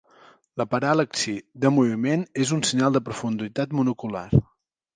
[0.61, 1.33] La paral·laxi
[1.65, 4.27] de moviment és un senyal de profunditat monocular.